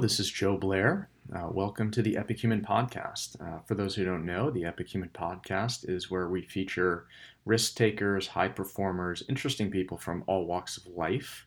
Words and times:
This 0.00 0.20
is 0.20 0.30
Joe 0.30 0.56
Blair. 0.56 1.08
Uh, 1.34 1.48
welcome 1.50 1.90
to 1.90 2.02
the 2.02 2.14
Epicumen 2.14 2.64
Podcast. 2.64 3.34
Uh, 3.40 3.58
for 3.66 3.74
those 3.74 3.96
who 3.96 4.04
don't 4.04 4.24
know, 4.24 4.48
the 4.48 4.64
Epicumen 4.64 5.10
Podcast 5.12 5.88
is 5.88 6.08
where 6.08 6.28
we 6.28 6.40
feature 6.40 7.08
risk 7.44 7.74
takers, 7.74 8.28
high 8.28 8.48
performers, 8.48 9.24
interesting 9.28 9.72
people 9.72 9.98
from 9.98 10.22
all 10.28 10.46
walks 10.46 10.76
of 10.76 10.86
life. 10.86 11.46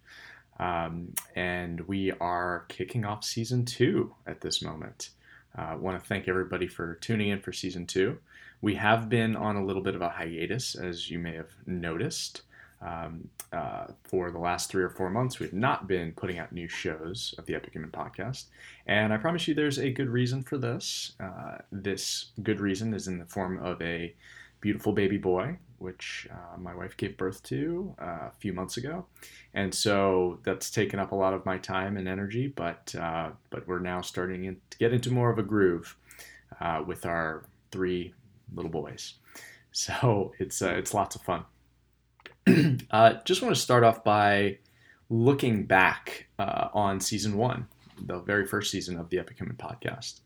Um, 0.59 1.13
and 1.33 1.79
we 1.87 2.11
are 2.19 2.65
kicking 2.67 3.05
off 3.05 3.23
season 3.23 3.63
two 3.63 4.13
at 4.27 4.41
this 4.41 4.61
moment. 4.61 5.11
I 5.55 5.71
uh, 5.71 5.77
want 5.77 5.97
to 5.97 6.05
thank 6.05 6.27
everybody 6.27 6.67
for 6.67 6.95
tuning 6.95 7.29
in 7.29 7.39
for 7.39 7.53
season 7.53 7.85
two. 7.85 8.17
We 8.59 8.75
have 8.75 9.07
been 9.07 9.37
on 9.37 9.55
a 9.55 9.65
little 9.65 9.81
bit 9.81 9.95
of 9.95 10.01
a 10.01 10.09
hiatus, 10.09 10.75
as 10.75 11.09
you 11.09 11.19
may 11.19 11.35
have 11.35 11.51
noticed. 11.65 12.41
Um, 12.81 13.29
uh, 13.53 13.87
for 14.03 14.31
the 14.31 14.39
last 14.39 14.69
three 14.69 14.83
or 14.83 14.89
four 14.89 15.09
months, 15.09 15.39
we've 15.39 15.53
not 15.53 15.87
been 15.87 16.13
putting 16.13 16.39
out 16.39 16.51
new 16.51 16.67
shows 16.67 17.35
of 17.37 17.45
the 17.45 17.53
Epic 17.53 17.73
Human 17.73 17.91
podcast. 17.91 18.45
And 18.87 19.13
I 19.13 19.17
promise 19.17 19.47
you 19.47 19.53
there's 19.53 19.77
a 19.77 19.91
good 19.91 20.09
reason 20.09 20.41
for 20.41 20.57
this. 20.57 21.13
Uh, 21.19 21.57
this 21.71 22.31
good 22.41 22.59
reason 22.59 22.93
is 22.93 23.07
in 23.07 23.19
the 23.19 23.25
form 23.25 23.59
of 23.63 23.81
a 23.81 24.15
beautiful 24.61 24.93
baby 24.93 25.17
boy, 25.17 25.57
which 25.79 26.27
uh, 26.31 26.57
my 26.57 26.73
wife 26.73 26.95
gave 26.95 27.17
birth 27.17 27.43
to 27.43 27.93
uh, 28.01 28.29
a 28.29 28.31
few 28.39 28.53
months 28.53 28.77
ago. 28.77 29.05
And 29.53 29.73
so 29.73 30.39
that's 30.43 30.71
taken 30.71 30.99
up 30.99 31.11
a 31.11 31.15
lot 31.15 31.33
of 31.33 31.45
my 31.45 31.57
time 31.57 31.97
and 31.97 32.07
energy, 32.07 32.47
but, 32.47 32.95
uh, 32.97 33.31
but 33.49 33.67
we're 33.67 33.79
now 33.79 34.01
starting 34.01 34.45
in, 34.45 34.57
to 34.69 34.77
get 34.77 34.93
into 34.93 35.11
more 35.11 35.29
of 35.29 35.39
a 35.39 35.43
groove 35.43 35.97
uh, 36.59 36.83
with 36.85 37.05
our 37.05 37.43
three 37.71 38.13
little 38.53 38.71
boys. 38.71 39.15
So 39.71 40.33
it's, 40.37 40.61
it's 40.61 40.93
lots 40.93 41.15
of 41.15 41.21
fun. 41.21 41.45
uh, 42.91 43.13
just 43.25 43.41
want 43.41 43.53
to 43.55 43.61
start 43.61 43.83
off 43.83 44.03
by 44.03 44.57
looking 45.09 45.65
back 45.65 46.27
uh, 46.39 46.69
on 46.73 46.99
season 46.99 47.37
one, 47.37 47.67
the 47.99 48.19
very 48.19 48.45
first 48.45 48.71
season 48.71 48.97
of 48.97 49.09
the 49.09 49.17
Epicumen 49.17 49.57
podcast. 49.57 50.21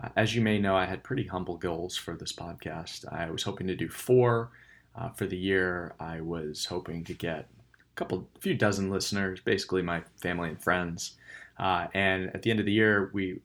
Uh, 0.00 0.08
as 0.16 0.34
you 0.34 0.40
may 0.40 0.58
know, 0.58 0.76
I 0.76 0.86
had 0.86 1.02
pretty 1.02 1.26
humble 1.26 1.56
goals 1.56 1.96
for 1.96 2.14
this 2.14 2.32
podcast. 2.32 3.10
I 3.12 3.30
was 3.30 3.42
hoping 3.42 3.66
to 3.66 3.74
do 3.74 3.88
four 3.88 4.50
uh, 4.94 5.08
for 5.10 5.26
the 5.26 5.36
year. 5.36 5.94
I 5.98 6.20
was 6.20 6.66
hoping 6.66 7.04
to 7.04 7.14
get 7.14 7.40
a 7.40 7.94
couple, 7.96 8.28
a 8.36 8.40
few 8.40 8.54
dozen 8.54 8.90
listeners, 8.90 9.40
basically 9.40 9.82
my 9.82 10.02
family 10.22 10.50
and 10.50 10.62
friends. 10.62 11.16
Uh, 11.58 11.88
and 11.94 12.30
at 12.34 12.42
the 12.42 12.50
end 12.50 12.60
of 12.60 12.66
the 12.66 12.72
year, 12.72 13.10
we 13.12 13.40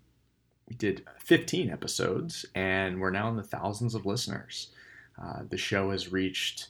we 0.70 0.76
did 0.76 1.06
15 1.20 1.70
episodes, 1.70 2.46
and 2.56 3.02
we're 3.02 3.10
now 3.10 3.28
in 3.28 3.36
the 3.36 3.44
thousands 3.44 3.96
of 3.96 4.06
listeners. 4.06 4.70
Uh, 5.22 5.42
the 5.50 5.58
show 5.58 5.92
has 5.92 6.12
reached 6.12 6.70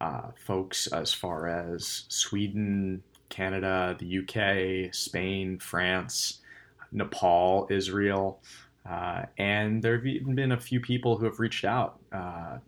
uh, 0.00 0.30
folks 0.46 0.86
as 0.88 1.12
far 1.12 1.46
as 1.48 2.04
Sweden, 2.08 3.02
Canada, 3.28 3.96
the 3.98 4.18
UK, 4.18 4.94
Spain, 4.94 5.58
France, 5.58 6.40
Nepal, 6.92 7.66
Israel, 7.70 8.40
uh, 8.88 9.24
and 9.38 9.82
there 9.82 9.96
have 9.96 10.06
even 10.06 10.34
been 10.34 10.52
a 10.52 10.60
few 10.60 10.80
people 10.80 11.16
who 11.16 11.24
have 11.26 11.38
reached 11.38 11.64
out, 11.64 11.98
uh, 12.12 12.58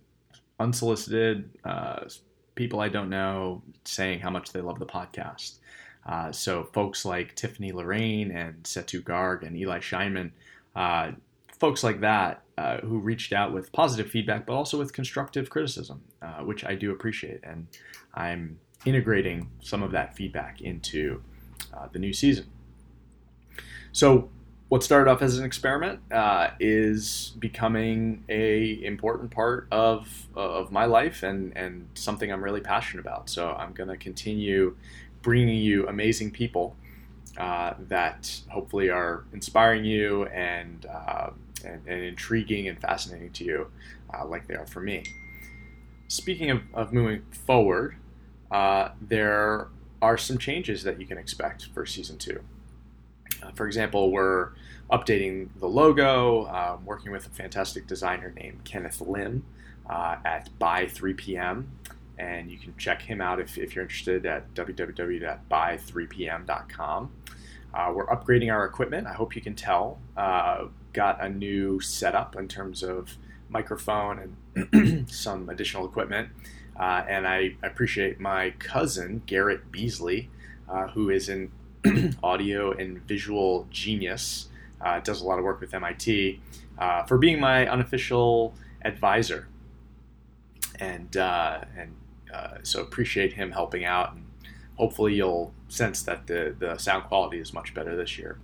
unsolicited, 0.60 1.50
uh, 1.64 2.04
people 2.54 2.80
I 2.80 2.88
don't 2.88 3.08
know, 3.08 3.62
saying 3.84 4.20
how 4.20 4.30
much 4.30 4.52
they 4.52 4.60
love 4.60 4.78
the 4.78 4.86
podcast. 4.86 5.58
Uh, 6.04 6.32
so 6.32 6.64
folks 6.72 7.04
like 7.04 7.34
Tiffany 7.34 7.72
Lorraine 7.72 8.30
and 8.30 8.62
Setu 8.64 9.02
Garg 9.02 9.46
and 9.46 9.56
Eli 9.56 9.78
Scheinman 9.78 10.32
uh, 10.74 11.12
folks 11.62 11.84
like 11.84 12.00
that 12.00 12.42
uh, 12.58 12.78
who 12.78 12.98
reached 12.98 13.32
out 13.32 13.52
with 13.52 13.70
positive 13.70 14.10
feedback, 14.10 14.44
but 14.46 14.52
also 14.52 14.76
with 14.76 14.92
constructive 14.92 15.48
criticism, 15.48 16.02
uh, 16.20 16.38
which 16.38 16.64
I 16.64 16.74
do 16.74 16.90
appreciate. 16.90 17.38
And 17.44 17.68
I'm 18.14 18.58
integrating 18.84 19.48
some 19.60 19.80
of 19.84 19.92
that 19.92 20.16
feedback 20.16 20.60
into 20.60 21.22
uh, 21.72 21.86
the 21.92 22.00
new 22.00 22.12
season. 22.12 22.46
So, 23.92 24.28
what 24.70 24.82
started 24.82 25.08
off 25.08 25.22
as 25.22 25.38
an 25.38 25.44
experiment 25.44 26.00
uh, 26.10 26.48
is 26.58 27.34
becoming 27.38 28.24
a 28.28 28.82
important 28.84 29.30
part 29.30 29.68
of 29.70 30.26
of 30.34 30.72
my 30.72 30.86
life 30.86 31.22
and 31.22 31.56
and 31.56 31.86
something 31.94 32.32
I'm 32.32 32.42
really 32.42 32.60
passionate 32.60 33.02
about. 33.02 33.30
So, 33.30 33.52
I'm 33.52 33.72
going 33.72 33.88
to 33.88 33.96
continue 33.96 34.74
bringing 35.22 35.58
you 35.58 35.86
amazing 35.86 36.32
people 36.32 36.74
uh, 37.38 37.74
that 37.88 38.40
hopefully 38.48 38.90
are 38.90 39.24
inspiring 39.32 39.84
you 39.84 40.24
and 40.26 40.86
uh, 40.86 41.30
and, 41.62 41.86
and 41.86 42.02
intriguing 42.02 42.68
and 42.68 42.80
fascinating 42.80 43.32
to 43.32 43.44
you, 43.44 43.70
uh, 44.12 44.26
like 44.26 44.46
they 44.46 44.54
are 44.54 44.66
for 44.66 44.80
me. 44.80 45.04
Speaking 46.08 46.50
of, 46.50 46.62
of 46.74 46.92
moving 46.92 47.22
forward, 47.30 47.96
uh, 48.50 48.90
there 49.00 49.68
are 50.02 50.18
some 50.18 50.36
changes 50.36 50.82
that 50.82 51.00
you 51.00 51.06
can 51.06 51.16
expect 51.16 51.68
for 51.72 51.86
season 51.86 52.18
two. 52.18 52.40
Uh, 53.42 53.50
for 53.52 53.66
example, 53.66 54.10
we're 54.10 54.50
updating 54.90 55.48
the 55.58 55.66
logo, 55.66 56.46
um, 56.48 56.84
working 56.84 57.10
with 57.12 57.26
a 57.26 57.30
fantastic 57.30 57.86
designer 57.86 58.30
named 58.36 58.62
Kenneth 58.64 59.00
Lim 59.00 59.42
uh, 59.88 60.16
at 60.24 60.50
by 60.58 60.86
3 60.86 61.14
p.m. 61.14 61.70
And 62.18 62.50
you 62.50 62.58
can 62.58 62.76
check 62.76 63.00
him 63.00 63.22
out 63.22 63.40
if, 63.40 63.56
if 63.56 63.74
you're 63.74 63.84
interested 63.84 64.26
at 64.26 64.52
www.by3pm.com. 64.54 67.10
Uh, 67.74 67.90
we're 67.94 68.06
upgrading 68.06 68.52
our 68.52 68.66
equipment. 68.66 69.06
I 69.06 69.14
hope 69.14 69.34
you 69.34 69.40
can 69.40 69.54
tell. 69.54 69.98
Uh, 70.92 70.98
got 71.02 71.24
a 71.24 71.28
new 71.28 71.80
setup 71.80 72.36
in 72.36 72.48
terms 72.48 72.82
of 72.82 73.16
microphone 73.48 74.36
and 74.54 75.08
some 75.10 75.48
additional 75.48 75.86
equipment. 75.86 76.28
Uh, 76.78 77.04
and 77.08 77.26
I 77.26 77.56
appreciate 77.62 78.18
my 78.18 78.50
cousin, 78.58 79.22
Garrett 79.26 79.70
Beasley, 79.70 80.30
uh, 80.68 80.88
who 80.88 81.10
is 81.10 81.28
an 81.28 81.52
audio 82.22 82.72
and 82.72 83.06
visual 83.06 83.66
genius, 83.70 84.48
uh, 84.80 85.00
does 85.00 85.20
a 85.20 85.24
lot 85.24 85.38
of 85.38 85.44
work 85.44 85.60
with 85.60 85.74
MIT, 85.74 86.40
uh, 86.78 87.04
for 87.04 87.18
being 87.18 87.38
my 87.40 87.66
unofficial 87.68 88.54
advisor. 88.84 89.48
And, 90.80 91.14
and 91.16 91.94
so 92.62 92.80
appreciate 92.80 93.34
him 93.34 93.52
helping 93.52 93.84
out. 93.84 94.14
And 94.14 94.24
hopefully 94.76 95.14
you'll 95.14 95.52
sense 95.68 96.02
that 96.02 96.26
the, 96.26 96.54
the 96.58 96.78
sound 96.78 97.04
quality 97.04 97.38
is 97.38 97.52
much 97.52 97.74
better 97.74 97.94
this 97.96 98.18
year. 98.18 98.38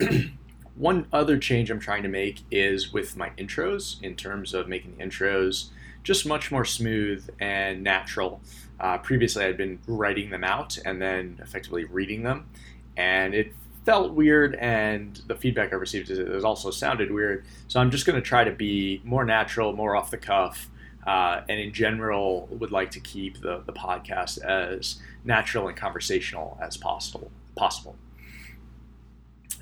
One 0.76 1.06
other 1.12 1.38
change 1.38 1.70
I'm 1.70 1.78
trying 1.78 2.02
to 2.02 2.08
make 2.08 2.40
is 2.50 2.92
with 2.92 3.16
my 3.16 3.30
intros 3.38 4.02
in 4.02 4.16
terms 4.16 4.54
of 4.54 4.68
making 4.68 4.96
the 4.96 5.04
intros 5.04 5.70
just 6.02 6.26
much 6.26 6.50
more 6.50 6.64
smooth 6.64 7.28
and 7.40 7.82
natural. 7.82 8.40
Uh, 8.80 8.98
previously, 8.98 9.44
I'd 9.44 9.56
been 9.56 9.78
writing 9.86 10.30
them 10.30 10.44
out 10.44 10.76
and 10.84 11.00
then 11.00 11.38
effectively 11.42 11.84
reading 11.84 12.24
them, 12.24 12.48
and 12.96 13.34
it 13.34 13.54
felt 13.84 14.14
weird, 14.14 14.54
and 14.56 15.20
the 15.26 15.34
feedback 15.34 15.72
I 15.72 15.76
received 15.76 16.10
is 16.10 16.44
also 16.44 16.70
sounded 16.70 17.10
weird. 17.10 17.44
So 17.68 17.80
I'm 17.80 17.90
just 17.90 18.06
going 18.06 18.16
to 18.16 18.26
try 18.26 18.42
to 18.42 18.50
be 18.50 19.00
more 19.04 19.24
natural, 19.24 19.74
more 19.74 19.94
off 19.94 20.10
the 20.10 20.18
cuff, 20.18 20.70
uh, 21.06 21.42
and 21.48 21.60
in 21.60 21.72
general, 21.72 22.48
would 22.50 22.72
like 22.72 22.90
to 22.92 23.00
keep 23.00 23.40
the, 23.40 23.62
the 23.66 23.72
podcast 23.72 24.42
as 24.42 25.00
natural 25.22 25.68
and 25.68 25.76
conversational 25.76 26.58
as 26.62 26.76
possible. 26.76 27.30
Possible. 27.54 27.94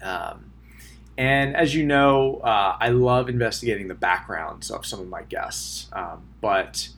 Um, 0.03 0.52
and 1.19 1.55
as 1.55 1.75
you 1.75 1.84
know, 1.84 2.37
uh, 2.39 2.77
I 2.81 2.89
love 2.89 3.28
investigating 3.28 3.89
the 3.89 3.95
backgrounds 3.95 4.71
of 4.71 4.87
some 4.87 5.00
of 5.00 5.09
my 5.09 5.23
guests. 5.23 5.89
Um, 5.93 6.23
but 6.41 6.89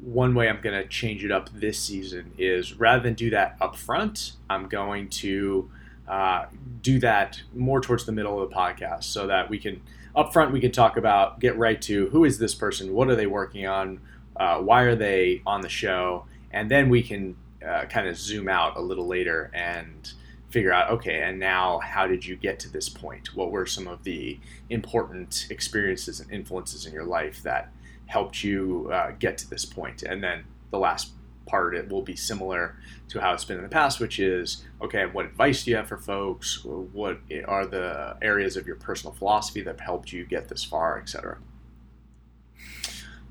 one 0.00 0.34
way 0.34 0.48
I'm 0.48 0.60
going 0.60 0.80
to 0.80 0.88
change 0.88 1.24
it 1.24 1.32
up 1.32 1.50
this 1.52 1.78
season 1.78 2.32
is 2.38 2.74
rather 2.74 3.02
than 3.02 3.14
do 3.14 3.30
that 3.30 3.56
up 3.60 3.76
front, 3.76 4.32
I'm 4.48 4.68
going 4.68 5.08
to 5.10 5.70
uh, 6.06 6.46
do 6.82 6.98
that 7.00 7.42
more 7.54 7.80
towards 7.80 8.04
the 8.06 8.12
middle 8.12 8.40
of 8.40 8.48
the 8.48 8.54
podcast 8.54 9.04
so 9.04 9.26
that 9.26 9.50
we 9.50 9.58
can, 9.58 9.82
up 10.14 10.32
front, 10.32 10.52
we 10.52 10.60
can 10.60 10.72
talk 10.72 10.96
about, 10.96 11.40
get 11.40 11.58
right 11.58 11.80
to 11.82 12.08
who 12.10 12.24
is 12.24 12.38
this 12.38 12.54
person, 12.54 12.94
what 12.94 13.08
are 13.08 13.16
they 13.16 13.26
working 13.26 13.66
on, 13.66 14.00
uh, 14.36 14.58
why 14.58 14.82
are 14.82 14.94
they 14.94 15.42
on 15.44 15.60
the 15.60 15.68
show, 15.68 16.24
and 16.52 16.70
then 16.70 16.88
we 16.88 17.02
can 17.02 17.36
uh, 17.66 17.84
kind 17.86 18.06
of 18.08 18.16
zoom 18.16 18.48
out 18.48 18.76
a 18.76 18.80
little 18.80 19.06
later 19.06 19.50
and 19.52 20.12
figure 20.50 20.72
out 20.72 20.90
okay 20.90 21.22
and 21.22 21.38
now 21.38 21.78
how 21.78 22.06
did 22.06 22.24
you 22.24 22.36
get 22.36 22.58
to 22.60 22.70
this 22.70 22.88
point? 22.88 23.34
What 23.34 23.50
were 23.50 23.66
some 23.66 23.86
of 23.86 24.04
the 24.04 24.38
important 24.70 25.46
experiences 25.50 26.20
and 26.20 26.30
influences 26.30 26.86
in 26.86 26.92
your 26.92 27.04
life 27.04 27.42
that 27.42 27.70
helped 28.06 28.42
you 28.42 28.90
uh, 28.92 29.12
get 29.18 29.36
to 29.38 29.50
this 29.50 29.64
point? 29.64 30.02
And 30.02 30.22
then 30.22 30.44
the 30.70 30.78
last 30.78 31.12
part 31.46 31.74
it 31.74 31.88
will 31.88 32.02
be 32.02 32.16
similar 32.16 32.76
to 33.08 33.20
how 33.20 33.32
it's 33.32 33.44
been 33.44 33.56
in 33.56 33.62
the 33.62 33.70
past 33.70 34.00
which 34.00 34.18
is 34.18 34.66
okay 34.82 35.06
what 35.06 35.24
advice 35.24 35.64
do 35.64 35.70
you 35.70 35.76
have 35.76 35.88
for 35.88 35.96
folks? 35.96 36.62
What 36.64 37.20
are 37.46 37.66
the 37.66 38.16
areas 38.20 38.56
of 38.56 38.66
your 38.66 38.76
personal 38.76 39.14
philosophy 39.14 39.62
that 39.62 39.80
helped 39.80 40.12
you 40.12 40.26
get 40.26 40.48
this 40.48 40.62
far 40.62 40.98
etc 40.98 41.38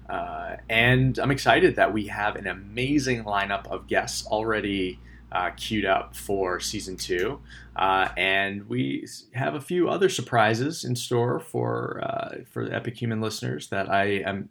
uh, 0.09 0.55
and 0.67 1.19
i'm 1.19 1.29
excited 1.29 1.75
that 1.75 1.93
we 1.93 2.07
have 2.07 2.35
an 2.35 2.47
amazing 2.47 3.23
lineup 3.23 3.67
of 3.67 3.85
guests 3.85 4.25
already 4.25 4.99
uh, 5.31 5.51
queued 5.51 5.85
up 5.85 6.15
for 6.15 6.59
season 6.59 6.97
two. 6.97 7.39
Uh, 7.75 8.09
and 8.17 8.67
we 8.69 9.05
have 9.33 9.55
a 9.55 9.61
few 9.61 9.89
other 9.89 10.09
surprises 10.09 10.83
in 10.83 10.95
store 10.95 11.39
for 11.39 12.01
uh, 12.03 12.43
for 12.51 12.65
the 12.65 12.71
Epicumen 12.71 13.21
listeners 13.21 13.67
that 13.69 13.89
I 13.89 14.21
am 14.25 14.49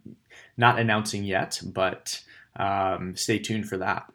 not 0.55 0.79
announcing 0.79 1.23
yet, 1.23 1.61
but 1.65 2.21
um, 2.55 3.15
stay 3.15 3.39
tuned 3.39 3.67
for 3.67 3.77
that. 3.77 4.11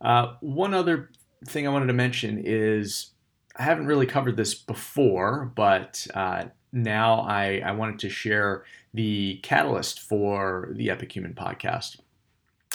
Uh, 0.00 0.34
one 0.40 0.74
other 0.74 1.10
thing 1.46 1.66
I 1.66 1.70
wanted 1.70 1.86
to 1.86 1.92
mention 1.92 2.42
is 2.44 3.10
I 3.56 3.62
haven't 3.62 3.86
really 3.86 4.06
covered 4.06 4.36
this 4.36 4.54
before, 4.54 5.52
but 5.54 6.06
uh, 6.14 6.44
now 6.72 7.20
I, 7.20 7.62
I 7.64 7.72
wanted 7.72 8.00
to 8.00 8.08
share 8.08 8.64
the 8.92 9.40
catalyst 9.42 10.00
for 10.00 10.70
the 10.72 10.90
Epic 10.90 11.12
Human 11.14 11.34
podcast. 11.34 12.00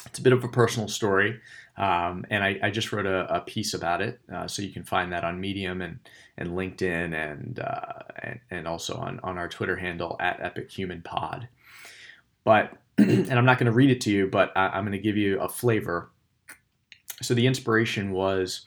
It's 0.06 0.20
a 0.20 0.22
bit 0.22 0.34
of 0.34 0.44
a 0.44 0.48
personal 0.48 0.88
story, 0.88 1.40
um, 1.80 2.26
and 2.30 2.44
I, 2.44 2.60
I, 2.62 2.72
just 2.72 2.92
wrote 2.92 3.06
a, 3.06 3.38
a 3.38 3.40
piece 3.40 3.74
about 3.74 4.02
it, 4.02 4.20
uh, 4.34 4.48
so 4.48 4.62
you 4.62 4.72
can 4.72 4.84
find 4.84 5.14
that 5.14 5.24
on 5.24 5.40
Medium 5.40 5.82
and, 5.82 6.00
and 6.38 6.50
LinkedIn 6.50 7.14
and, 7.14 7.60
uh, 7.60 8.04
and, 8.22 8.40
and 8.52 8.68
also 8.68 8.98
on, 8.98 9.20
on 9.24 9.38
our 9.38 9.48
Twitter 9.48 9.78
handle 9.78 10.18
at 10.20 10.42
Epic 10.42 10.70
Human 10.72 11.02
Pod. 11.02 11.48
But 12.44 12.74
and 12.98 13.32
I'm 13.32 13.46
not 13.46 13.58
going 13.58 13.68
to 13.68 13.72
read 13.72 13.92
it 13.92 14.02
to 14.02 14.12
you, 14.12 14.28
but 14.28 14.52
I, 14.58 14.68
I'm 14.68 14.84
going 14.84 14.92
to 14.92 15.00
give 15.00 15.16
you 15.16 15.40
a 15.40 15.48
flavor. 15.48 16.12
So 17.22 17.34
the 17.34 17.48
inspiration 17.48 18.12
was 18.12 18.66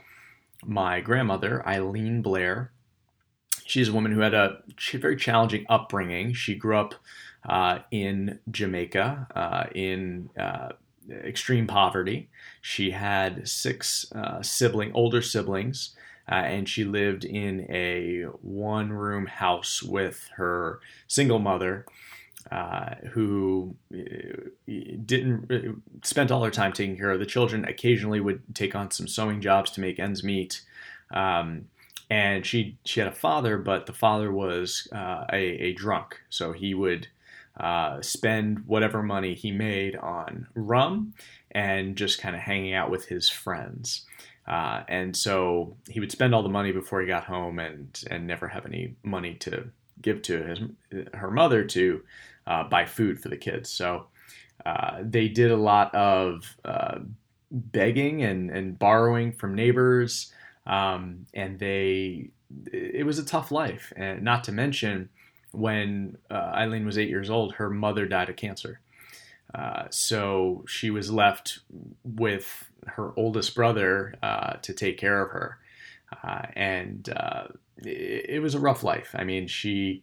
my 0.65 1.01
grandmother, 1.01 1.67
Eileen 1.67 2.23
Blair. 2.23 2.73
She's 3.67 3.89
a 3.89 3.93
woman 3.93 4.13
who 4.13 4.21
had 4.21 4.35
a 4.35 4.63
very 4.95 5.17
challenging 5.17 5.67
upbringing. 5.69 6.33
She 6.33 6.55
grew 6.55 6.79
up 6.79 6.95
uh, 7.47 7.81
in 7.91 8.39
Jamaica 8.51 9.27
uh, 9.35 9.65
in 9.75 10.31
uh, 10.39 10.71
extreme 11.11 11.67
poverty. 11.67 12.29
She 12.61 12.91
had 12.91 13.49
six 13.49 14.11
uh, 14.13 14.43
sibling, 14.43 14.93
older 14.95 15.23
siblings, 15.23 15.95
uh, 16.31 16.35
and 16.35 16.69
she 16.69 16.85
lived 16.85 17.25
in 17.25 17.67
a 17.71 18.23
one-room 18.43 19.27
house 19.27 19.83
with 19.83 20.29
her 20.37 20.81
single 21.09 21.39
mother 21.39 21.87
uh, 22.51 22.97
who 23.13 23.75
uh, 23.95 23.99
didn't 24.67 25.51
uh, 25.51 25.73
spent 26.03 26.31
all 26.31 26.45
her 26.45 26.51
time 26.51 26.73
taking 26.73 26.97
care 26.97 27.11
of 27.11 27.21
the 27.21 27.27
children. 27.27 27.65
Occasionally, 27.65 28.21
would 28.21 28.43
take 28.55 28.75
on 28.75 28.91
some 28.91 29.09
sewing 29.09 29.41
jobs 29.41 29.71
to 29.73 29.81
make 29.81 29.99
ends 29.99 30.25
meet. 30.25 30.63
Um, 31.13 31.67
and 32.11 32.45
she 32.45 32.77
she 32.85 33.01
had 33.01 33.09
a 33.09 33.15
father, 33.15 33.59
but 33.59 33.87
the 33.87 33.93
father 33.93 34.31
was 34.31 34.89
uh, 34.93 35.25
a, 35.33 35.43
a, 35.43 35.73
drunk, 35.73 36.21
so 36.29 36.53
he 36.53 36.75
would 36.75 37.09
uh, 37.59 38.01
spend 38.01 38.67
whatever 38.67 39.03
money 39.03 39.35
he 39.35 39.51
made 39.51 39.97
on 39.97 40.47
rum 40.55 41.15
and 41.51 41.97
just 41.97 42.21
kind 42.21 42.35
of 42.35 42.43
hanging 42.43 42.75
out 42.75 42.91
with 42.91 43.07
his 43.07 43.29
friends. 43.29 44.07
Uh, 44.47 44.83
and 44.89 45.17
so 45.17 45.77
he 45.89 46.01
would 46.01 46.11
spend 46.11 46.35
all 46.35 46.43
the 46.43 46.49
money 46.49 46.73
before 46.73 47.01
he 47.01 47.07
got 47.07 47.25
home, 47.25 47.59
and 47.59 48.03
and 48.11 48.27
never 48.27 48.49
have 48.49 48.67
any 48.67 48.97
money 49.03 49.35
to 49.35 49.69
give 50.01 50.21
to 50.23 50.43
his 50.43 50.59
her 51.15 51.31
mother 51.31 51.65
to 51.65 52.03
uh, 52.47 52.65
buy 52.65 52.85
food 52.85 53.21
for 53.21 53.29
the 53.29 53.37
kids. 53.37 53.71
So 53.71 54.07
uh, 54.67 54.99
they 55.03 55.29
did 55.29 55.53
a 55.53 55.57
lot 55.57 55.95
of 55.95 56.57
uh, 56.65 56.99
begging 57.51 58.23
and, 58.23 58.51
and 58.51 58.79
borrowing 58.79 59.33
from 59.33 59.55
neighbors, 59.55 60.33
um, 60.67 61.27
and 61.35 61.59
they 61.59 62.31
it 62.73 63.07
was 63.07 63.19
a 63.19 63.25
tough 63.25 63.53
life. 63.53 63.93
And 63.97 64.23
not 64.23 64.45
to 64.45 64.53
mention, 64.53 65.09
when 65.53 66.19
uh, 66.31 66.53
Eileen 66.55 66.85
was 66.85 66.99
eight 66.99 67.09
years 67.09 67.31
old, 67.31 67.55
her 67.55 67.71
mother 67.71 68.07
died 68.07 68.29
of 68.31 68.37
cancer. 68.37 68.81
Uh, 69.55 69.85
so 69.91 70.65
she 70.67 70.91
was 70.91 71.13
left 71.13 71.61
with 72.05 72.71
her 72.87 73.13
oldest 73.17 73.55
brother 73.55 74.15
uh, 74.23 74.55
to 74.63 74.73
take 74.73 74.99
care 74.99 75.23
of 75.23 75.31
her. 75.31 75.59
and 76.55 77.09
it, 77.79 78.27
it 78.29 78.43
was 78.43 78.55
a 78.55 78.61
rough 78.61 78.83
life. 78.83 79.15
I 79.15 79.25
mean, 79.25 79.47
she 79.47 80.03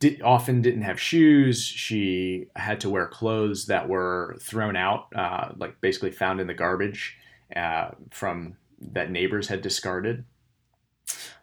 did, 0.00 0.22
often 0.22 0.62
didn't 0.62 0.82
have 0.82 1.00
shoes. 1.00 1.62
She 1.62 2.46
had 2.56 2.80
to 2.80 2.90
wear 2.90 3.06
clothes 3.06 3.66
that 3.66 3.88
were 3.88 4.36
thrown 4.40 4.74
out, 4.74 5.06
uh, 5.14 5.50
like 5.56 5.80
basically 5.80 6.10
found 6.10 6.40
in 6.40 6.46
the 6.46 6.54
garbage 6.54 7.18
uh, 7.54 7.90
from 8.10 8.56
that 8.80 9.10
neighbors 9.10 9.48
had 9.48 9.60
discarded. 9.60 10.24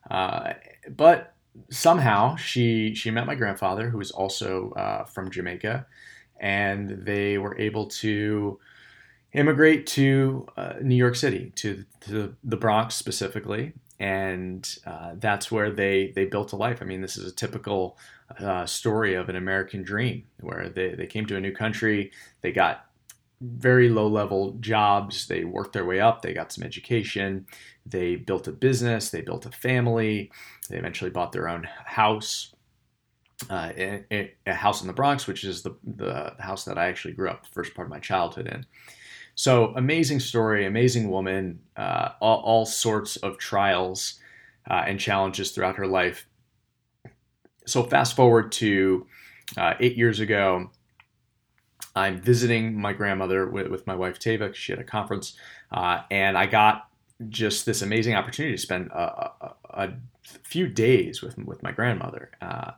Uh, 0.10 0.54
but 0.90 1.36
somehow 1.70 2.36
she 2.36 2.94
she 2.96 3.12
met 3.12 3.26
my 3.26 3.36
grandfather, 3.36 3.90
who 3.90 3.98
was 3.98 4.12
also 4.12 4.72
uh, 4.72 5.06
from 5.06 5.30
Jamaica, 5.30 5.86
and 6.40 6.90
they 7.06 7.38
were 7.38 7.58
able 7.60 7.88
to 7.88 8.60
immigrate 9.34 9.86
to 9.86 10.48
uh, 10.58 10.74
New 10.82 10.96
York 10.96 11.16
City, 11.16 11.52
to, 11.56 11.86
to 12.02 12.36
the 12.44 12.58
Bronx 12.58 12.96
specifically, 12.96 13.74
and 14.00 14.78
uh, 14.86 15.14
that's 15.16 15.52
where 15.52 15.72
they 15.72 16.12
they 16.16 16.26
built 16.26 16.54
a 16.54 16.56
life. 16.56 16.82
I 16.82 16.86
mean, 16.86 17.02
this 17.02 17.18
is 17.18 17.32
a 17.32 17.36
typical 17.36 17.98
uh, 18.40 18.66
story 18.66 19.16
of 19.16 19.30
an 19.30 19.36
American 19.36 19.84
dream, 19.84 20.24
where 20.40 20.70
they 20.70 20.96
they 20.96 21.08
came 21.08 21.26
to 21.28 21.36
a 21.36 21.40
new 21.40 21.54
country, 21.54 22.12
they 22.42 22.52
got 22.52 22.87
very 23.42 23.90
low 23.90 24.08
level 24.08 24.58
jobs, 24.60 25.28
they 25.28 25.44
worked 25.44 25.74
their 25.74 25.86
way 25.86 26.00
up, 26.00 26.22
they 26.22 26.34
got 26.34 26.52
some 26.52 26.64
education, 26.64 27.46
they 27.86 28.16
built 28.16 28.48
a 28.48 28.52
business, 28.52 29.10
they 29.10 29.22
built 29.22 29.46
a 29.46 29.52
family, 29.52 30.32
they 30.70 30.78
eventually 30.78 31.12
bought 31.12 31.32
their 31.32 31.48
own 31.48 31.68
house. 31.86 32.54
Uh, 33.52 33.72
a, 33.78 34.34
a 34.48 34.54
house 34.54 34.82
in 34.82 34.88
the 34.88 34.94
Bronx, 34.94 35.28
which 35.28 35.44
is 35.44 35.62
the 35.62 35.78
the 35.84 36.34
house 36.40 36.66
that 36.66 36.80
I 36.80 36.88
actually 36.88 37.14
grew 37.14 37.30
up 37.30 37.44
the 37.44 37.54
first 37.54 37.76
part 37.76 37.86
of 37.88 37.92
my 37.92 38.00
childhood 38.00 38.48
in. 38.48 38.66
So 39.36 39.66
amazing 39.76 40.22
story, 40.22 40.66
amazing 40.66 41.12
woman, 41.12 41.60
uh, 41.76 42.14
all, 42.20 42.40
all, 42.40 42.66
sorts 42.66 43.18
of 43.18 43.38
trials 43.38 44.20
uh, 44.68 44.86
and 44.88 45.00
challenges 45.00 45.52
throughout 45.52 45.76
her 45.76 45.86
life. 45.86 46.28
So 47.68 47.84
fast 47.84 48.16
forward 48.16 48.52
to 48.54 49.06
uh, 49.56 49.76
eight 49.80 49.96
years 49.96 50.20
ago, 50.20 50.72
I'm 51.98 52.22
visiting 52.22 52.80
my 52.80 52.94
grandmother 52.94 53.48
with, 53.48 53.68
with 53.68 53.88
my 53.88 53.96
wife 53.96 54.20
Tava. 54.20 54.54
She 54.54 54.72
had 54.72 54.80
a 54.80 54.84
conference, 54.84 55.36
uh, 55.72 56.02
and 56.12 56.38
I 56.38 56.46
got 56.46 56.90
just 57.30 57.66
this 57.66 57.82
amazing 57.82 58.14
opportunity 58.14 58.56
to 58.56 58.62
spend 58.62 58.92
a, 58.92 59.32
a, 59.42 59.56
a 59.70 59.94
few 60.44 60.68
days 60.68 61.22
with 61.22 61.38
with 61.38 61.64
my 61.64 61.72
grandmother. 61.72 62.32
Uh, 62.42 62.72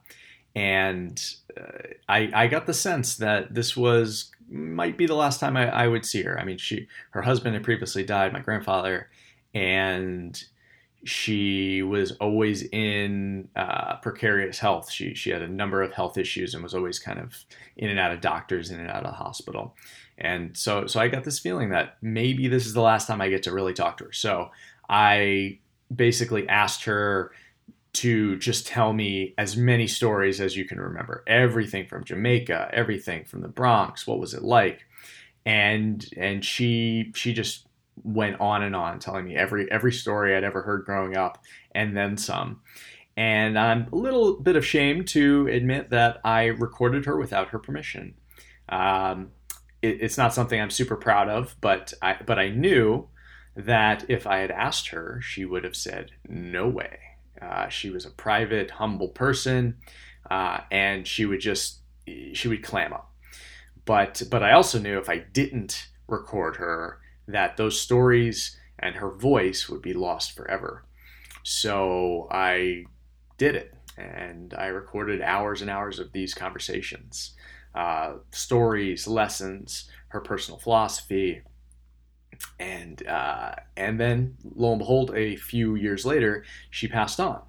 and 0.56 1.36
uh, 1.60 1.89
I, 2.07 2.31
I 2.33 2.48
got 2.48 2.66
the 2.66 2.74
sense 2.74 3.18
that 3.18 3.54
this 3.54 3.77
was 3.77 4.31
might 4.50 4.98
be 4.98 5.06
the 5.06 5.16
last 5.16 5.39
time 5.39 5.56
I, 5.56 5.69
I 5.69 5.88
would 5.88 6.06
see 6.06 6.24
her. 6.24 6.39
I 6.39 6.44
mean, 6.44 6.57
she 6.57 6.88
her 7.12 7.22
husband 7.22 7.54
had 7.54 7.63
previously 7.63 8.04
died, 8.04 8.33
my 8.33 8.39
grandfather, 8.39 9.10
and 9.54 10.42
she 11.04 11.81
was 11.81 12.12
always 12.13 12.63
in 12.63 13.48
uh, 13.56 13.98
precarious 13.98 14.60
health. 14.60 14.91
She 14.91 15.13
she 15.13 15.29
had 15.29 15.41
a 15.41 15.48
number 15.48 15.82
of 15.82 15.94
health 15.94 16.18
issues 16.18 16.53
and 16.53 16.63
was 16.63 16.74
always 16.74 17.00
kind 17.00 17.20
of 17.20 17.46
in 17.77 17.89
and 17.89 18.00
out 18.00 18.12
of 18.12 18.22
doctors, 18.22 18.70
in 18.70 18.79
and 18.79 18.89
out 18.89 19.06
of 19.06 19.15
hospital. 19.15 19.75
And 20.18 20.56
so 20.58 20.88
so 20.88 21.00
I 21.00 21.08
got 21.08 21.24
this 21.24 21.39
feeling 21.39 21.70
that 21.70 21.98
maybe 22.01 22.48
this 22.48 22.65
is 22.65 22.74
the 22.74 22.82
last 22.82 23.08
time 23.08 23.22
I 23.22 23.29
get 23.29 23.44
to 23.44 23.53
really 23.53 23.74
talk 23.74 23.98
to 23.98 24.06
her. 24.06 24.13
So 24.13 24.51
I 24.89 25.60
basically 25.94 26.48
asked 26.50 26.84
her 26.84 27.32
to 27.91 28.38
just 28.38 28.68
tell 28.68 28.94
me 28.94 29.34
as 29.38 29.58
many 29.58 29.88
stories 29.88 30.39
as 30.39 30.56
you 30.56 30.63
can 30.63 30.79
remember 30.79 31.24
everything 31.25 31.88
from 31.88 32.03
jamaica 32.03 32.70
everything 32.72 33.25
from 33.25 33.41
the 33.41 33.48
bronx 33.48 34.06
what 34.06 34.20
was 34.20 34.36
it 34.36 34.44
like 34.44 34.86
and 35.46 36.08
and 36.15 36.46
she 36.46 37.12
she 37.15 37.34
just 37.34 37.65
went 38.03 38.39
on 38.39 38.63
and 38.63 38.75
on 38.75 39.00
telling 39.00 39.25
me 39.25 39.36
every 39.36 39.70
every 39.72 39.91
story 39.91 40.36
i'd 40.36 40.44
ever 40.44 40.62
heard 40.62 40.86
growing 40.86 41.15
up 41.15 41.44
and 41.74 41.96
then 41.96 42.18
some. 42.18 42.62
And 43.18 43.58
i'm 43.60 43.88
a 43.91 43.96
little 43.96 44.39
bit 44.39 44.56
ashamed 44.56 45.08
to 45.10 45.48
admit 45.48 45.89
that 45.89 46.20
i 46.24 46.46
recorded 46.46 47.06
her 47.06 47.18
without 47.18 47.50
her 47.50 47.60
permission. 47.60 48.15
Um, 48.70 49.32
it, 49.82 50.01
it's 50.01 50.18
not 50.18 50.34
something 50.34 50.60
i'm 50.60 50.70
super 50.70 50.96
proud 50.96 51.29
of 51.29 51.56
but 51.62 51.94
i 52.01 52.18
but 52.25 52.38
i 52.38 52.50
knew 52.50 53.08
that 53.56 54.06
if 54.10 54.27
i 54.27 54.38
had 54.38 54.51
asked 54.51 54.89
her 54.89 55.20
she 55.22 55.46
would 55.46 55.63
have 55.63 55.75
said 55.75 56.12
no 56.27 56.68
way. 56.68 57.00
Uh, 57.41 57.70
she 57.70 57.89
was 57.89 58.06
a 58.06 58.12
private, 58.12 58.72
humble 58.72 59.10
person, 59.10 59.77
uh, 60.29 60.60
and 60.72 61.08
she 61.08 61.25
would 61.25 61.39
just 61.39 61.79
she 62.34 62.48
would 62.48 62.63
clam 62.63 62.94
up. 62.94 63.13
But 63.86 64.24
but 64.29 64.44
I 64.44 64.51
also 64.51 64.79
knew 64.79 64.98
if 65.00 65.10
I 65.10 65.20
didn't 65.20 65.88
record 66.08 66.58
her, 66.58 67.00
that 67.31 67.57
those 67.57 67.79
stories 67.79 68.57
and 68.77 68.95
her 68.95 69.12
voice 69.12 69.69
would 69.69 69.81
be 69.81 69.93
lost 69.93 70.36
forever. 70.36 70.83
So 71.43 72.27
I 72.31 72.86
did 73.38 73.55
it, 73.55 73.74
and 73.98 74.53
I 74.53 74.67
recorded 74.67 75.21
hours 75.21 75.62
and 75.62 75.69
hours 75.69 76.00
of 76.00 76.12
these 76.12 76.33
conversations, 76.33 77.36
uh, 77.75 78.15
stories, 78.31 79.07
lessons, 79.07 79.89
her 80.09 80.21
personal 80.21 80.59
philosophy, 80.59 81.41
and 82.59 83.05
uh, 83.07 83.55
and 83.77 84.00
then 84.00 84.38
lo 84.55 84.71
and 84.71 84.79
behold, 84.79 85.12
a 85.15 85.36
few 85.36 85.75
years 85.75 86.05
later, 86.05 86.43
she 86.69 86.88
passed 86.88 87.19
on. 87.19 87.41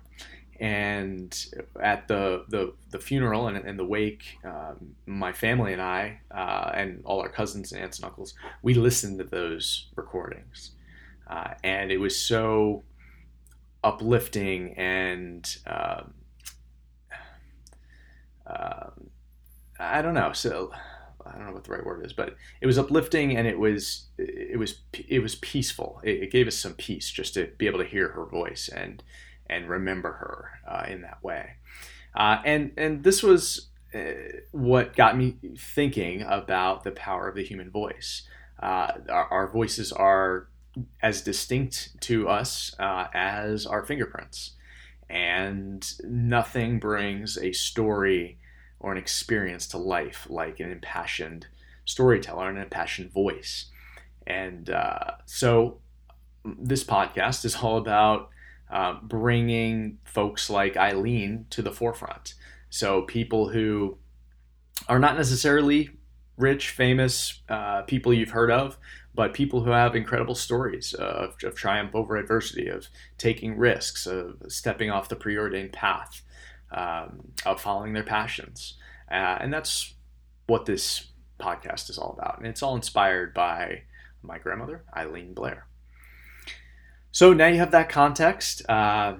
And 0.61 1.35
at 1.81 2.07
the 2.07 2.45
the, 2.49 2.75
the 2.90 2.99
funeral 2.99 3.49
and, 3.49 3.57
and 3.57 3.79
the 3.79 3.85
wake, 3.85 4.38
um, 4.45 4.95
my 5.07 5.33
family 5.33 5.73
and 5.73 5.83
I 5.83 6.21
uh, 6.31 6.71
and 6.75 7.02
all 7.05 7.21
our 7.21 7.31
cousins 7.31 7.73
and 7.73 7.83
aunts 7.83 7.99
and 7.99 8.05
uncles, 8.05 8.35
we 8.62 8.75
listened 8.75 9.19
to 9.19 9.25
those 9.25 9.87
recordings, 9.97 10.73
uh, 11.29 11.55
and 11.64 11.90
it 11.90 11.99
was 11.99 12.19
so 12.19 12.83
uplifting 13.83 14.75
and 14.75 15.57
uh, 15.67 16.02
I 19.81 20.02
don't 20.02 20.14
know. 20.14 20.33
So 20.33 20.71
I 21.25 21.33
don't 21.33 21.47
know 21.47 21.52
what 21.52 21.64
the 21.64 21.73
right 21.73 21.85
word 21.85 22.05
is, 22.05 22.12
but 22.12 22.37
it 22.61 22.67
was 22.67 22.79
uplifting 22.79 23.37
and 23.37 23.49
it 23.49 23.59
was 23.59 24.07
it 24.19 24.59
was 24.59 24.81
it 25.09 25.21
was 25.21 25.35
peaceful. 25.37 26.00
It, 26.05 26.25
it, 26.25 26.31
gave 26.31 26.47
us 26.47 26.57
some 26.57 26.75
peace 26.75 27.11
just 27.11 27.35
to 27.35 27.50
be 27.59 27.67
able 27.67 27.79
to 27.79 27.85
hear 27.85 28.09
her 28.09 28.26
voice 28.26 28.69
and 28.69 29.02
and 29.50 29.69
remember 29.69 30.12
her 30.12 30.50
uh, 30.66 30.87
in 30.88 31.02
that 31.02 31.23
way. 31.23 31.57
Uh, 32.14 32.38
and 32.45 32.73
and 32.76 33.04
this 33.04 33.23
was 33.23 33.69
uh, 33.95 33.99
what 34.52 34.97
got 34.97 35.16
me 35.16 35.37
thinking 35.59 36.23
about 36.23 36.85
the 36.85 36.92
power 36.92 37.28
of 37.28 37.35
the 37.35 37.45
human 37.45 37.71
voice. 37.71 38.23
Uh, 38.62 38.92
our, 39.09 39.26
our, 39.26 39.49
voices 39.49 39.90
are 39.90 40.49
as 41.02 41.23
distinct 41.23 41.99
to 42.00 42.28
us 42.28 42.75
uh, 42.78 43.07
as 43.14 43.64
our 43.66 43.85
fingerprints, 43.85 44.52
and 45.09 45.95
nothing 46.04 46.78
brings 46.78 47.38
a 47.38 47.52
story 47.52 48.38
or 48.78 48.92
an 48.92 48.99
experience 48.99 49.66
to 49.66 49.78
life 49.78 50.26
like 50.28 50.61
an 50.61 50.71
impassioned 50.71 51.47
storyteller 51.87 52.49
and 52.49 52.59
an 52.59 52.64
impassioned 52.64 53.11
voice. 53.11 53.66
And 54.26 54.71
so, 55.25 55.78
this 56.45 56.85
podcast 56.85 57.45
is 57.45 57.57
all 57.57 57.78
about 57.78 58.30
uh, 58.71 58.95
bringing 59.03 59.99
folks 60.05 60.49
like 60.49 60.77
Eileen 60.77 61.47
to 61.50 61.62
the 61.62 61.73
forefront. 61.73 62.35
So 62.71 63.03
people 63.03 63.49
who 63.49 63.99
are 64.89 64.99
not 64.99 65.17
necessarily 65.17 65.91
rich, 66.37 66.71
famous 66.71 67.43
uh, 67.49 67.83
people 67.83 68.15
you've 68.15 68.31
heard 68.31 68.50
of, 68.50 68.79
but 69.15 69.35
people 69.35 69.62
who 69.62 69.71
have 69.71 69.95
incredible 69.95 70.35
stories 70.35 70.95
of, 70.95 71.35
of, 71.43 71.55
triumph 71.55 71.95
over 71.95 72.17
adversity, 72.17 72.69
of 72.69 72.87
taking 73.19 73.59
risks, 73.59 74.07
of 74.07 74.37
stepping 74.49 74.91
off 74.91 75.09
the 75.09 75.17
preordained 75.17 75.73
path, 75.73 76.23
um, 76.71 77.33
of 77.45 77.61
following 77.61 77.93
their 77.93 78.05
passions. 78.05 78.79
Uh, 79.11 79.37
and 79.41 79.53
that's 79.53 79.95
what 80.47 80.65
this 80.65 81.09
podcast 81.41 81.91
is 81.91 81.99
all 81.99 82.17
about. 82.19 82.39
And 82.39 82.47
it's 82.47 82.62
all 82.62 82.77
inspired 82.77 83.35
by 83.35 83.83
my 84.23 84.39
grandmother, 84.39 84.85
Eileen 84.97 85.35
Blair. 85.35 85.67
So 87.12 87.33
now 87.33 87.49
you 87.49 87.59
have 87.59 87.73
that 87.73 87.88
context. 87.88 88.69
Uh, 88.69 89.17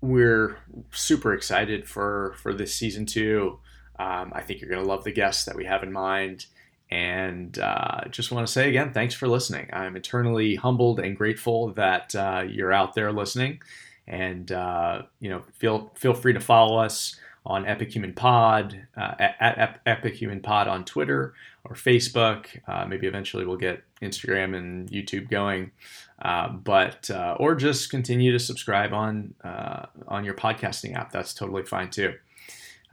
we're 0.00 0.58
super 0.90 1.32
excited 1.32 1.88
for 1.88 2.34
for 2.38 2.52
this 2.52 2.74
season 2.74 3.06
two. 3.06 3.58
Um, 3.98 4.32
I 4.34 4.42
think 4.42 4.60
you're 4.60 4.70
going 4.70 4.82
to 4.82 4.88
love 4.88 5.04
the 5.04 5.12
guests 5.12 5.44
that 5.44 5.56
we 5.56 5.64
have 5.64 5.82
in 5.82 5.92
mind. 5.92 6.46
And 6.90 7.58
uh, 7.58 8.08
just 8.10 8.30
want 8.30 8.46
to 8.46 8.52
say 8.52 8.68
again, 8.68 8.92
thanks 8.92 9.14
for 9.14 9.28
listening. 9.28 9.68
I'm 9.72 9.96
eternally 9.96 10.54
humbled 10.54 11.00
and 11.00 11.16
grateful 11.16 11.72
that 11.74 12.14
uh, 12.14 12.44
you're 12.48 12.72
out 12.72 12.94
there 12.94 13.12
listening. 13.12 13.60
And 14.06 14.50
uh, 14.50 15.02
you 15.20 15.28
know, 15.28 15.42
feel 15.52 15.92
feel 15.94 16.14
free 16.14 16.32
to 16.32 16.40
follow 16.40 16.78
us 16.78 17.16
on 17.44 17.66
Epic 17.66 17.92
Human 17.92 18.12
Pod 18.12 18.86
uh, 18.96 19.14
at, 19.18 19.58
at 19.58 19.84
Epicumen 19.86 20.42
Pod 20.42 20.68
on 20.68 20.84
Twitter 20.84 21.34
or 21.64 21.74
Facebook. 21.74 22.46
Uh, 22.66 22.84
maybe 22.86 23.06
eventually 23.06 23.44
we'll 23.44 23.56
get 23.56 23.82
Instagram 24.02 24.56
and 24.56 24.90
YouTube 24.90 25.30
going. 25.30 25.70
Uh, 26.20 26.48
but 26.48 27.08
uh, 27.10 27.36
or 27.38 27.54
just 27.54 27.90
continue 27.90 28.32
to 28.32 28.38
subscribe 28.38 28.92
on 28.92 29.34
uh, 29.44 29.86
on 30.08 30.24
your 30.24 30.34
podcasting 30.34 30.96
app. 30.96 31.12
That's 31.12 31.32
totally 31.32 31.62
fine 31.62 31.90
too. 31.90 32.14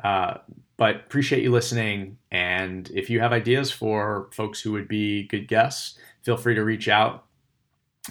Uh, 0.03 0.37
but 0.77 0.97
appreciate 0.97 1.41
you 1.41 1.51
listening. 1.51 2.17
And 2.31 2.89
if 2.93 3.09
you 3.09 3.19
have 3.21 3.33
ideas 3.33 3.71
for 3.71 4.29
folks 4.31 4.61
who 4.61 4.73
would 4.73 4.87
be 4.87 5.23
good 5.23 5.47
guests, 5.47 5.97
feel 6.21 6.37
free 6.37 6.53
to 6.55 6.63
reach 6.63 6.87
out. 6.87 7.25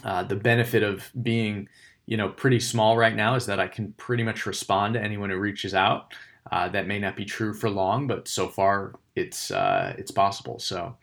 Uh, 0.03 0.25
the 0.25 0.35
benefit 0.35 0.83
of 0.83 1.11
being 1.23 1.69
you 2.07 2.17
know 2.17 2.31
pretty 2.31 2.59
small 2.59 2.97
right 2.97 3.15
now 3.15 3.37
is 3.37 3.47
that 3.47 3.61
I 3.61 3.69
can 3.69 3.93
pretty 3.93 4.25
much 4.25 4.47
respond 4.47 4.95
to 4.95 5.03
anyone 5.03 5.31
who 5.31 5.37
reaches 5.37 5.75
out. 5.75 6.13
That 6.51 6.87
may 6.87 6.99
not 6.99 7.17
be 7.17 7.25
true 7.25 7.55
for 7.55 7.71
long, 7.71 8.07
but 8.09 8.27
so 8.27 8.49
far 8.49 8.95
it's 9.15 9.53
it's 9.53 10.11
possible. 10.11 10.59
So. 10.59 10.97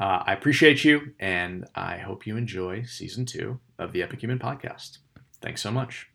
Uh, 0.00 0.22
I 0.26 0.32
appreciate 0.32 0.82
you, 0.82 1.12
and 1.20 1.66
I 1.74 1.98
hope 1.98 2.26
you 2.26 2.38
enjoy 2.38 2.84
season 2.84 3.26
two 3.26 3.60
of 3.78 3.92
the 3.92 4.00
Epicumen 4.00 4.40
podcast. 4.40 4.98
Thanks 5.42 5.60
so 5.60 5.70
much. 5.70 6.09